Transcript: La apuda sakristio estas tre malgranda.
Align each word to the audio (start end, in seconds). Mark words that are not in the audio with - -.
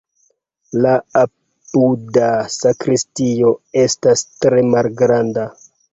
La 0.85 0.93
apuda 1.19 2.29
sakristio 2.55 3.53
estas 3.83 4.25
tre 4.39 4.65
malgranda. 4.75 5.45